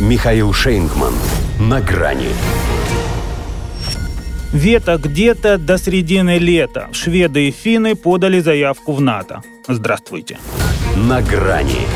[0.00, 1.14] Михаил Шейнгман.
[1.60, 2.26] На грани.
[4.52, 6.88] Вето где-то до середины лета.
[6.90, 9.42] Шведы и финны подали заявку в НАТО.
[9.68, 10.38] Здравствуйте.
[10.96, 11.86] На грани.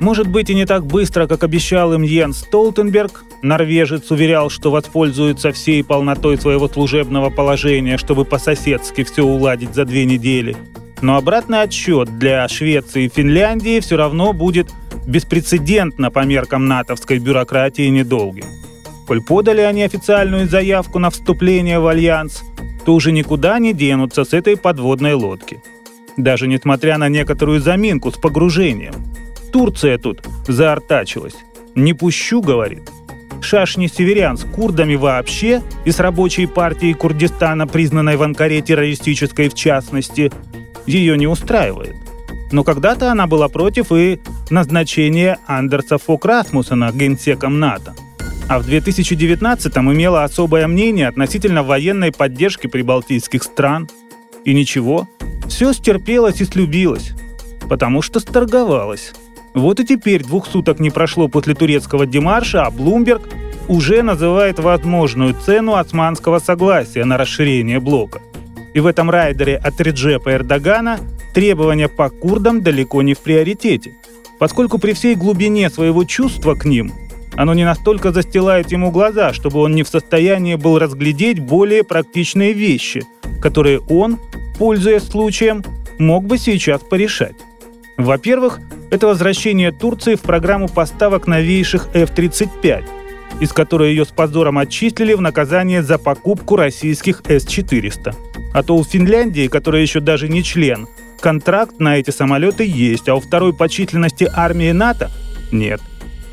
[0.00, 3.24] Может быть и не так быстро, как обещал им Йенс Столтенберг.
[3.42, 10.06] Норвежец уверял, что воспользуется всей полнотой своего служебного положения, чтобы по-соседски все уладить за две
[10.06, 10.56] недели.
[11.02, 14.68] Но обратный отсчет для Швеции и Финляндии все равно будет
[15.08, 18.44] беспрецедентно по меркам натовской бюрократии недолгим.
[19.06, 22.42] Коль подали они официальную заявку на вступление в Альянс,
[22.84, 25.62] то уже никуда не денутся с этой подводной лодки.
[26.18, 28.92] Даже несмотря на некоторую заминку с погружением.
[29.50, 31.36] Турция тут заортачилась.
[31.74, 32.90] «Не пущу»,— говорит.
[33.40, 39.54] Шашни северян с курдами вообще и с рабочей партией Курдистана, признанной в Анкаре террористической в
[39.54, 40.30] частности,
[40.86, 41.94] ее не устраивает.
[42.50, 47.94] Но когда-то она была против и назначения Андерса Фок Расмуссена генсеком НАТО.
[48.48, 53.88] А в 2019-м имела особое мнение относительно военной поддержки прибалтийских стран.
[54.44, 55.08] И ничего,
[55.48, 57.12] все стерпелось и слюбилось,
[57.68, 59.12] потому что сторговалось.
[59.54, 63.22] Вот и теперь двух суток не прошло после турецкого демарша, а Блумберг
[63.66, 68.20] уже называет возможную цену османского согласия на расширение блока.
[68.74, 70.98] И в этом райдере от Реджепа Эрдогана
[71.34, 73.94] требования по курдам далеко не в приоритете,
[74.38, 76.92] поскольку при всей глубине своего чувства к ним
[77.38, 82.52] оно не настолько застилает ему глаза, чтобы он не в состоянии был разглядеть более практичные
[82.52, 83.04] вещи,
[83.40, 84.18] которые он,
[84.58, 85.62] пользуясь случаем,
[86.00, 87.36] мог бы сейчас порешать.
[87.96, 88.58] Во-первых,
[88.90, 92.84] это возвращение Турции в программу поставок новейших F-35,
[93.38, 98.16] из которой ее с позором отчислили в наказание за покупку российских С-400.
[98.52, 100.88] А то у Финляндии, которая еще даже не член,
[101.20, 105.10] контракт на эти самолеты есть, а у второй по численности армии НАТО–
[105.52, 105.80] нет.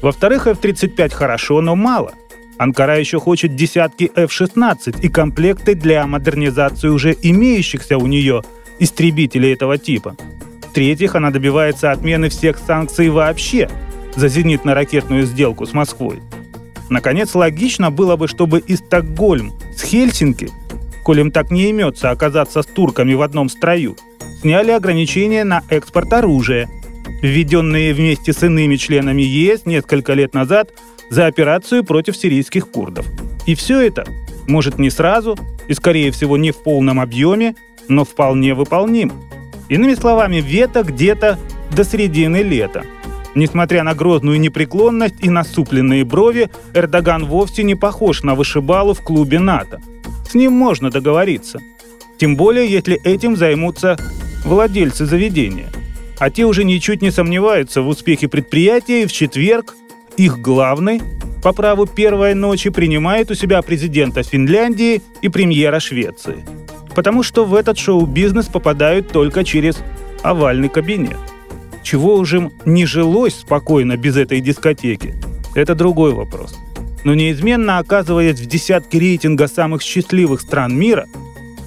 [0.02, 2.14] Во-вторых, F-35 хорошо, но мало.
[2.58, 8.43] Анкара еще хочет десятки F-16 и комплекты для модернизации уже имеющихся у нее
[8.80, 10.15] истребителей этого типа.
[10.70, 13.70] В-третьих, она добивается отмены всех санкций вообще
[14.15, 16.21] за зенитно-ракетную сделку с Москвой.
[16.89, 20.49] Наконец, логично было бы, чтобы и Стокгольм с Хельсинки,
[21.04, 23.98] коль им так не имется оказаться с турками в одном строю,
[24.41, 26.69] сняли ограничения на экспорт оружия,
[27.21, 30.71] введенные вместе с иными членами ЕС несколько лет назад
[31.09, 33.05] за операцию против сирийских курдов.
[33.45, 34.05] И все это,
[34.47, 35.37] может не сразу
[35.67, 37.55] и скорее всего не в полном объеме,
[37.87, 39.11] но вполне выполним.
[39.69, 41.39] Иными словами, вето где-то
[41.75, 42.83] до середины лета.
[43.35, 49.39] Несмотря на грозную непреклонность и насупленные брови, Эрдоган вовсе не похож на вышибалу в клубе
[49.39, 49.81] НАТО.
[50.29, 51.59] С ним можно договориться.
[52.17, 53.97] Тем более, если этим займутся
[54.45, 55.67] владельцы заведения.
[56.17, 59.76] А те уже ничуть не сомневаются в успехе предприятия, и в четверг
[60.16, 61.02] их главный,
[61.44, 66.45] по праву первой ночи, принимает у себя президента Финляндии и премьера Швеции–
[66.95, 69.78] Потому что в этот шоу-бизнес попадают только через
[70.23, 71.17] овальный кабинет.
[71.83, 75.14] Чего уже не жилось спокойно без этой дискотеки,
[75.54, 76.58] это другой вопрос.
[77.04, 81.06] Но неизменно оказываясь в десятке рейтинга самых счастливых стран мира,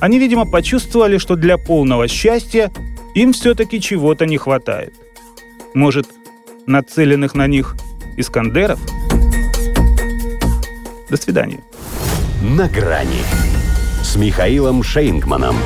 [0.01, 2.71] они, видимо, почувствовали, что для полного счастья
[3.15, 4.95] им все-таки чего-то не хватает.
[5.75, 6.09] Может,
[6.67, 7.77] нацеленных на них
[8.17, 8.79] Искандеров?
[11.11, 11.61] До свидания.
[12.43, 13.23] На грани
[14.03, 15.57] с Михаилом Шейнгманом.